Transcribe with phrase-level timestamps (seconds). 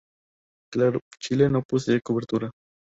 [0.73, 2.49] Claro Chile no posee cobertura.